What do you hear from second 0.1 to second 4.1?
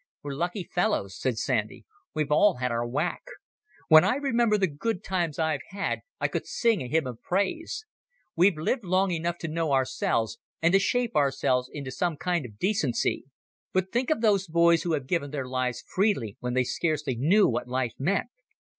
"We're lucky fellows," said Sandy; "we've all had our whack. When